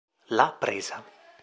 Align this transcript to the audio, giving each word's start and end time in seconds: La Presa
La 0.37 0.47
Presa 0.63 1.03